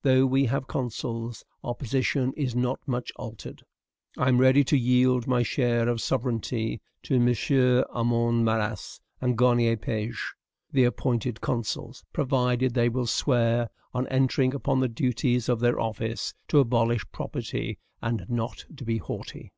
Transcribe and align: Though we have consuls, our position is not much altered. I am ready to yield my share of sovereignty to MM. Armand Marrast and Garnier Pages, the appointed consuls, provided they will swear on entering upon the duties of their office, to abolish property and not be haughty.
Though 0.00 0.24
we 0.24 0.46
have 0.46 0.68
consuls, 0.68 1.44
our 1.62 1.74
position 1.74 2.32
is 2.34 2.54
not 2.54 2.80
much 2.88 3.12
altered. 3.16 3.62
I 4.16 4.28
am 4.28 4.38
ready 4.40 4.64
to 4.64 4.78
yield 4.78 5.26
my 5.26 5.42
share 5.42 5.86
of 5.90 6.00
sovereignty 6.00 6.80
to 7.02 7.18
MM. 7.18 7.84
Armand 7.92 8.42
Marrast 8.46 9.02
and 9.20 9.36
Garnier 9.36 9.76
Pages, 9.76 10.18
the 10.72 10.84
appointed 10.84 11.42
consuls, 11.42 12.04
provided 12.14 12.72
they 12.72 12.88
will 12.88 13.06
swear 13.06 13.68
on 13.92 14.06
entering 14.06 14.54
upon 14.54 14.80
the 14.80 14.88
duties 14.88 15.46
of 15.46 15.60
their 15.60 15.78
office, 15.78 16.32
to 16.48 16.58
abolish 16.58 17.04
property 17.12 17.78
and 18.00 18.24
not 18.30 18.64
be 18.82 18.96
haughty. 18.96 19.52